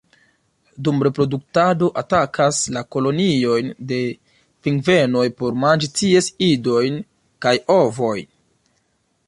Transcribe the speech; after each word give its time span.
Dum 0.85 1.01
reproduktado 1.07 1.89
atakas 2.01 2.61
la 2.77 2.83
koloniojn 2.95 3.69
de 3.91 4.01
pingvenoj 4.67 5.27
por 5.43 5.61
manĝi 5.67 5.91
ties 6.01 6.31
idojn 6.49 7.01
kaj 7.47 7.55
ovojn. 7.77 8.31